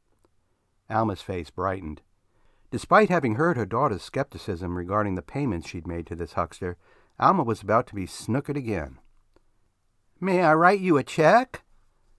Alma's 0.90 1.22
face 1.22 1.52
brightened. 1.52 2.02
Despite 2.72 3.10
having 3.10 3.36
heard 3.36 3.58
her 3.58 3.66
daughter's 3.68 4.02
skepticism 4.02 4.76
regarding 4.76 5.14
the 5.14 5.22
payments 5.22 5.70
she'd 5.70 5.86
made 5.86 6.08
to 6.08 6.16
this 6.16 6.34
huckster, 6.34 6.78
Alma 7.20 7.44
was 7.44 7.62
about 7.62 7.86
to 7.88 7.96
be 7.96 8.08
snookered 8.08 8.58
again. 8.58 8.98
May 10.20 10.42
I 10.42 10.56
write 10.56 10.80
you 10.80 10.98
a 10.98 11.04
check? 11.04 11.62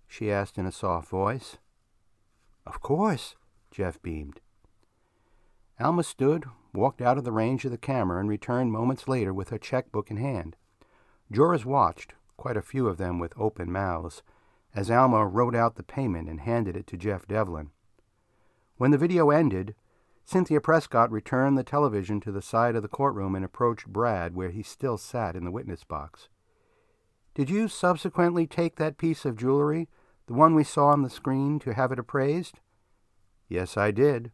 she 0.06 0.30
asked 0.30 0.56
in 0.56 0.66
a 0.66 0.72
soft 0.72 1.08
voice. 1.08 1.56
Of 2.64 2.80
course, 2.80 3.34
Jeff 3.72 4.00
beamed. 4.02 4.40
Alma 5.80 6.04
stood, 6.04 6.44
walked 6.72 7.02
out 7.02 7.18
of 7.18 7.24
the 7.24 7.32
range 7.32 7.64
of 7.64 7.72
the 7.72 7.76
camera, 7.76 8.20
and 8.20 8.28
returned 8.28 8.70
moments 8.70 9.08
later 9.08 9.34
with 9.34 9.48
her 9.48 9.58
checkbook 9.58 10.12
in 10.12 10.16
hand. 10.18 10.54
Jurors 11.32 11.66
watched, 11.66 12.14
quite 12.36 12.56
a 12.56 12.62
few 12.62 12.86
of 12.86 12.98
them 12.98 13.18
with 13.18 13.32
open 13.36 13.72
mouths, 13.72 14.22
as 14.74 14.90
Alma 14.90 15.26
wrote 15.26 15.54
out 15.54 15.76
the 15.76 15.82
payment 15.82 16.28
and 16.28 16.40
handed 16.40 16.76
it 16.76 16.86
to 16.88 16.96
Jeff 16.96 17.26
Devlin. 17.26 17.70
When 18.76 18.90
the 18.90 18.98
video 18.98 19.30
ended, 19.30 19.74
Cynthia 20.24 20.60
Prescott 20.60 21.12
returned 21.12 21.56
the 21.56 21.62
television 21.62 22.20
to 22.20 22.32
the 22.32 22.42
side 22.42 22.74
of 22.74 22.82
the 22.82 22.88
courtroom 22.88 23.34
and 23.34 23.44
approached 23.44 23.86
Brad 23.86 24.34
where 24.34 24.50
he 24.50 24.62
still 24.62 24.96
sat 24.96 25.36
in 25.36 25.44
the 25.44 25.50
witness 25.50 25.84
box. 25.84 26.28
Did 27.34 27.50
you 27.50 27.68
subsequently 27.68 28.46
take 28.46 28.76
that 28.76 28.96
piece 28.96 29.24
of 29.24 29.36
jewelry, 29.36 29.88
the 30.26 30.34
one 30.34 30.54
we 30.54 30.64
saw 30.64 30.88
on 30.88 31.02
the 31.02 31.10
screen, 31.10 31.58
to 31.60 31.74
have 31.74 31.92
it 31.92 31.98
appraised? 31.98 32.60
Yes, 33.48 33.76
I 33.76 33.90
did. 33.90 34.32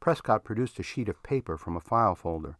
Prescott 0.00 0.42
produced 0.42 0.78
a 0.78 0.82
sheet 0.82 1.08
of 1.08 1.22
paper 1.22 1.56
from 1.56 1.76
a 1.76 1.80
file 1.80 2.14
folder. 2.14 2.58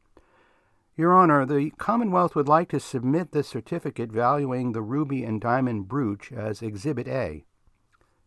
Your 0.95 1.15
Honor, 1.15 1.47
the 1.47 1.71
Commonwealth 1.79 2.35
would 2.35 2.49
like 2.49 2.69
to 2.69 2.79
submit 2.79 3.33
the 3.33 3.43
certificate 3.43 4.13
valuing 4.13 4.73
the 4.73 4.83
ruby 4.83 5.25
and 5.25 5.41
diamond 5.41 5.89
brooch 5.89 6.31
as 6.31 6.61
Exhibit 6.61 7.09
A. 7.09 7.47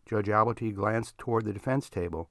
Judge 0.04 0.28
Alberty 0.28 0.72
glanced 0.72 1.16
toward 1.16 1.44
the 1.44 1.52
defense 1.52 1.88
table. 1.88 2.28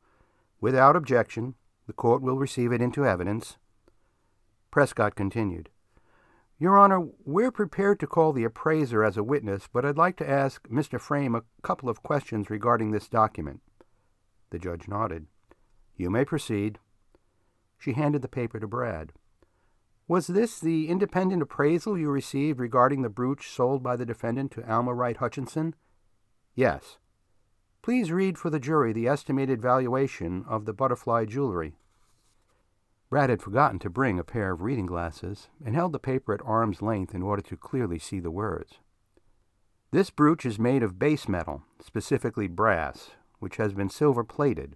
Without 0.60 0.98
objection, 0.98 1.56
the 1.88 1.94
court 1.94 2.22
will 2.22 2.38
receive 2.38 2.74
it 2.74 2.82
into 2.82 3.06
evidence. 3.06 3.58
Prescott 4.72 5.16
continued. 5.16 5.70
Your 6.60 6.78
Honor, 6.78 7.08
we're 7.24 7.52
prepared 7.52 8.02
to 8.02 8.08
call 8.08 8.34
the 8.34 8.44
appraiser 8.44 9.06
as 9.06 9.16
a 9.16 9.24
witness, 9.24 9.70
but 9.72 9.86
I'd 9.86 9.98
like 9.98 10.18
to 10.18 10.30
ask 10.30 10.68
Mr. 10.68 11.00
Frame 11.00 11.34
a 11.34 11.44
couple 11.62 11.88
of 11.88 12.04
questions 12.04 12.50
regarding 12.50 12.92
this 12.92 13.08
document. 13.08 13.62
The 14.50 14.60
judge 14.60 14.90
nodded. 14.90 15.28
You 15.96 16.10
may 16.10 16.26
proceed. 16.26 16.80
She 17.78 17.94
handed 17.94 18.22
the 18.22 18.28
paper 18.28 18.60
to 18.60 18.68
Brad. 18.68 19.14
Was 20.08 20.28
this 20.28 20.60
the 20.60 20.88
independent 20.88 21.42
appraisal 21.42 21.98
you 21.98 22.12
received 22.12 22.60
regarding 22.60 23.02
the 23.02 23.10
brooch 23.10 23.50
sold 23.50 23.82
by 23.82 23.96
the 23.96 24.06
defendant 24.06 24.52
to 24.52 24.72
Alma 24.72 24.94
Wright 24.94 25.18
Hutchinson? 25.18 25.74
Yes. 26.54 26.98
Please 27.82 28.12
read 28.12 28.38
for 28.38 28.52
the 28.52 28.60
jury 28.60 28.94
the 28.94 29.08
estimated 29.08 29.62
valuation 29.62 30.46
of 30.48 30.66
the 30.66 30.74
butterfly 30.74 31.26
jewelry. 31.26 31.74
Brad 33.10 33.32
had 33.32 33.42
forgotten 33.42 33.80
to 33.80 33.90
bring 33.90 34.20
a 34.20 34.24
pair 34.24 34.52
of 34.52 34.62
reading 34.62 34.86
glasses 34.86 35.50
and 35.64 35.76
held 35.76 35.92
the 35.92 36.00
paper 36.00 36.34
at 36.34 36.42
arm's 36.46 36.82
length 36.84 37.16
in 37.16 37.24
order 37.24 37.42
to 37.42 37.58
clearly 37.58 37.98
see 37.98 38.20
the 38.20 38.32
words. 38.32 38.80
This 39.92 40.10
brooch 40.10 40.46
is 40.46 40.60
made 40.60 40.84
of 40.84 41.00
base 41.00 41.28
metal, 41.28 41.64
specifically 41.84 42.48
brass, 42.48 43.12
which 43.40 43.58
has 43.58 43.74
been 43.74 43.90
silver 43.90 44.24
plated. 44.24 44.76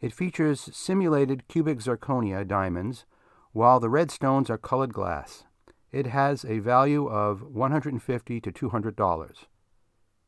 It 0.00 0.12
features 0.12 0.70
simulated 0.72 1.48
cubic 1.48 1.80
zirconia 1.80 2.46
diamonds, 2.46 3.04
while 3.52 3.80
the 3.80 3.90
red 3.90 4.10
stones 4.10 4.50
are 4.50 4.58
colored 4.58 4.92
glass. 4.92 5.44
It 5.90 6.06
has 6.06 6.44
a 6.44 6.58
value 6.58 7.06
of 7.06 7.42
150 7.42 8.40
to 8.40 8.52
$200. 8.52 9.34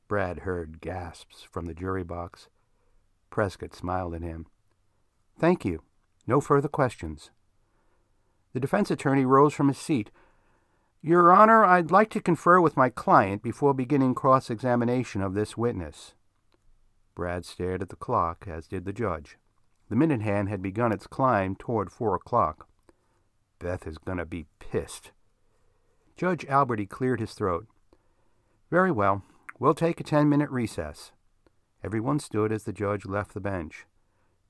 Brad 0.07 0.40
heard 0.40 0.81
gasps 0.81 1.47
from 1.50 1.64
the 1.64 1.75
jury 1.75 2.04
box. 2.04 2.49
Prescott 3.31 3.75
smiled 3.75 4.14
at 4.14 4.23
him. 4.23 4.47
Thank 5.38 5.64
you. 5.64 5.83
No 6.26 6.40
further 6.40 6.69
questions. 6.69 7.31
The 8.52 8.61
defense 8.61 8.90
attorney 8.90 9.25
rose 9.25 9.54
from 9.54 9.69
his 9.69 9.78
seat. 9.78 10.11
Your 11.02 11.33
Honor, 11.33 11.64
I'd 11.64 11.90
like 11.90 12.11
to 12.11 12.21
confer 12.21 12.61
with 12.61 12.76
my 12.76 12.88
client 12.88 13.43
before 13.43 13.75
beginning 13.75 14.14
cross 14.14 14.50
examination 14.50 15.21
of 15.21 15.35
this 15.35 15.57
witness. 15.57 16.14
Brad 17.14 17.45
stared 17.45 17.83
at 17.83 17.88
the 17.88 17.97
clock, 17.97 18.47
as 18.47 18.66
did 18.66 18.85
the 18.85 18.93
judge. 18.93 19.38
The 19.88 19.97
minute 19.97 20.23
hand 20.23 20.49
had 20.49 20.62
begun 20.62 20.93
its 20.93 21.07
climb 21.07 21.57
toward 21.57 21.90
four 21.90 22.14
o'clock. 22.14 22.69
Beth 23.64 23.87
is 23.87 23.97
going 23.97 24.18
to 24.18 24.26
be 24.26 24.44
pissed. 24.59 25.12
Judge 26.18 26.44
Alberty 26.44 26.85
cleared 26.85 27.18
his 27.18 27.33
throat. 27.33 27.66
Very 28.71 28.92
well. 28.92 29.23
We'll 29.59 29.73
take 29.73 29.99
a 30.00 30.04
ten 30.04 30.28
minute 30.28 30.50
recess. 30.50 31.12
Everyone 31.83 32.18
stood 32.18 32.52
as 32.52 32.64
the 32.64 32.75
judge 32.75 33.06
left 33.06 33.33
the 33.33 33.40
bench. 33.40 33.87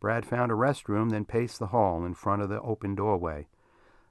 Brad 0.00 0.26
found 0.26 0.50
a 0.50 0.56
restroom, 0.56 1.12
then 1.12 1.26
paced 1.26 1.61
the 1.61 1.68
hall 1.68 2.04
in 2.04 2.14
front 2.14 2.42
of 2.42 2.49
the 2.49 2.61
open 2.61 2.97
doorway. 2.97 3.47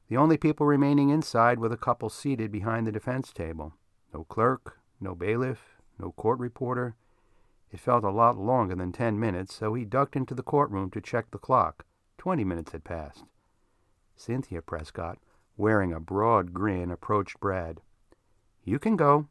The 0.08 0.16
only 0.16 0.38
people 0.38 0.66
remaining 0.66 1.10
inside 1.10 1.60
were 1.60 1.68
the 1.68 1.76
couple 1.76 2.10
seated 2.10 2.50
behind 2.50 2.88
the 2.88 2.92
defense 2.94 3.34
table. 3.34 3.74
No 4.14 4.24
clerk, 4.24 4.80
no 5.02 5.16
bailiff, 5.16 5.82
no 6.00 6.14
court 6.14 6.40
reporter. 6.40 6.96
It 7.74 7.82
felt 7.82 8.06
a 8.06 8.10
lot 8.10 8.38
longer 8.38 8.76
than 8.76 8.94
ten 8.94 9.20
minutes, 9.20 9.54
so 9.54 9.74
he 9.74 9.84
ducked 9.84 10.16
into 10.16 10.34
the 10.34 10.44
courtroom 10.44 10.90
to 10.92 11.02
check 11.02 11.32
the 11.32 11.38
clock. 11.38 11.86
Twenty 12.18 12.46
minutes 12.46 12.72
had 12.72 12.86
passed. 12.86 13.26
Cynthia 14.16 14.62
Prescott, 14.62 15.20
wearing 15.58 15.94
a 15.94 16.00
broad 16.00 16.54
grin, 16.54 16.92
approached 16.92 17.40
Brad. 17.40 17.82
You 18.64 18.80
can 18.80 18.96
go. 18.96 19.28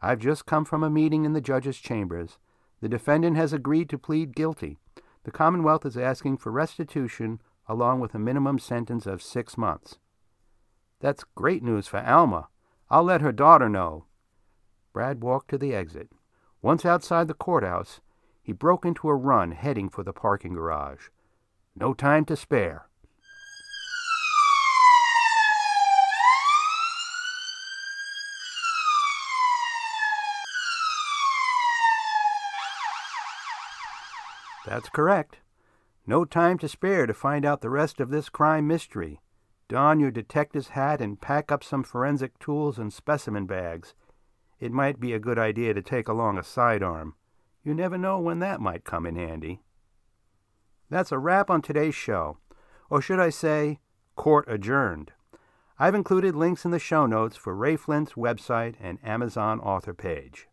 I've 0.00 0.18
just 0.18 0.46
come 0.46 0.64
from 0.64 0.82
a 0.82 0.90
meeting 0.90 1.24
in 1.24 1.32
the 1.32 1.40
judge's 1.40 1.78
chambers. 1.78 2.38
The 2.80 2.88
defendant 2.88 3.36
has 3.36 3.52
agreed 3.52 3.90
to 3.90 3.98
plead 3.98 4.34
guilty. 4.34 4.78
The 5.24 5.30
Commonwealth 5.30 5.84
is 5.84 5.96
asking 5.96 6.38
for 6.38 6.50
restitution 6.50 7.40
along 7.68 8.00
with 8.00 8.14
a 8.14 8.18
minimum 8.18 8.58
sentence 8.58 9.06
of 9.06 9.22
six 9.22 9.56
months. 9.56 9.98
That's 11.00 11.24
great 11.34 11.62
news 11.62 11.86
for 11.86 11.98
Alma. 11.98 12.48
I'll 12.88 13.04
let 13.04 13.20
her 13.20 13.32
daughter 13.32 13.68
know. 13.68 14.06
Brad 14.92 15.22
walked 15.22 15.50
to 15.50 15.58
the 15.58 15.74
exit. 15.74 16.08
Once 16.62 16.84
outside 16.84 17.28
the 17.28 17.34
courthouse, 17.34 18.00
he 18.42 18.52
broke 18.52 18.84
into 18.84 19.08
a 19.08 19.14
run 19.14 19.52
heading 19.52 19.88
for 19.88 20.02
the 20.02 20.12
parking 20.12 20.54
garage. 20.54 21.08
No 21.76 21.94
time 21.94 22.24
to 22.24 22.36
spare. 22.36 22.88
That's 34.66 34.88
correct. 34.88 35.38
No 36.06 36.24
time 36.24 36.58
to 36.58 36.68
spare 36.68 37.06
to 37.06 37.14
find 37.14 37.44
out 37.44 37.60
the 37.60 37.70
rest 37.70 38.00
of 38.00 38.10
this 38.10 38.28
crime 38.28 38.66
mystery. 38.66 39.20
Don 39.68 40.00
your 40.00 40.10
detective's 40.10 40.68
hat 40.68 41.00
and 41.00 41.20
pack 41.20 41.52
up 41.52 41.62
some 41.62 41.84
forensic 41.84 42.38
tools 42.38 42.78
and 42.78 42.92
specimen 42.92 43.46
bags. 43.46 43.94
It 44.58 44.72
might 44.72 44.98
be 44.98 45.12
a 45.12 45.20
good 45.20 45.38
idea 45.38 45.72
to 45.74 45.82
take 45.82 46.08
along 46.08 46.36
a 46.36 46.42
sidearm. 46.42 47.14
You 47.62 47.74
never 47.74 47.96
know 47.96 48.18
when 48.18 48.40
that 48.40 48.60
might 48.60 48.84
come 48.84 49.06
in 49.06 49.16
handy. 49.16 49.60
That's 50.90 51.12
a 51.12 51.18
wrap 51.18 51.50
on 51.50 51.62
today's 51.62 51.94
show. 51.94 52.38
Or 52.90 53.00
should 53.00 53.20
I 53.20 53.30
say, 53.30 53.78
court 54.16 54.46
adjourned. 54.48 55.12
I've 55.78 55.94
included 55.94 56.34
links 56.34 56.64
in 56.64 56.72
the 56.72 56.78
show 56.78 57.06
notes 57.06 57.36
for 57.36 57.54
Ray 57.54 57.76
Flynn's 57.76 58.12
website 58.12 58.74
and 58.80 58.98
Amazon 59.02 59.60
author 59.60 59.94
page. 59.94 60.48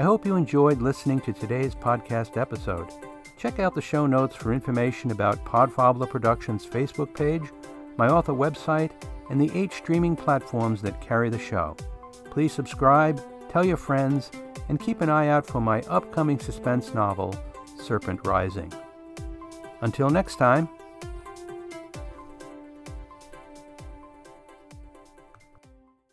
I 0.00 0.02
hope 0.02 0.24
you 0.24 0.34
enjoyed 0.36 0.80
listening 0.80 1.20
to 1.20 1.32
today's 1.34 1.74
podcast 1.74 2.38
episode. 2.38 2.88
Check 3.36 3.58
out 3.58 3.74
the 3.74 3.82
show 3.82 4.06
notes 4.06 4.34
for 4.34 4.54
information 4.54 5.10
about 5.10 5.44
Podfabula 5.44 6.08
Productions' 6.08 6.64
Facebook 6.64 7.12
page, 7.12 7.42
my 7.98 8.08
author 8.08 8.32
website, 8.32 8.92
and 9.28 9.38
the 9.38 9.50
eight 9.52 9.74
streaming 9.74 10.16
platforms 10.16 10.80
that 10.80 11.02
carry 11.02 11.28
the 11.28 11.38
show. 11.38 11.76
Please 12.30 12.50
subscribe, 12.50 13.20
tell 13.50 13.62
your 13.62 13.76
friends, 13.76 14.30
and 14.70 14.80
keep 14.80 15.02
an 15.02 15.10
eye 15.10 15.28
out 15.28 15.46
for 15.46 15.60
my 15.60 15.82
upcoming 15.82 16.38
suspense 16.38 16.94
novel, 16.94 17.38
Serpent 17.78 18.26
Rising. 18.26 18.72
Until 19.82 20.08
next 20.08 20.36
time, 20.36 20.66